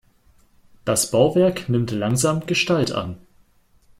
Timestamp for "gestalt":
2.47-2.91